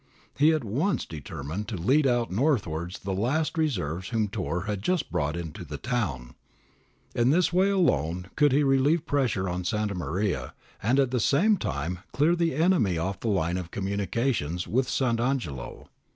[0.35, 5.11] He at once determined to lead out northwards the last reserves whom Turr had just
[5.11, 6.33] brought into the town.
[7.13, 11.19] In this way alone could he relieve the pressure on Santa Maria and at the
[11.19, 15.87] same time clear the enemy off the line of communications with Sant' Angelo.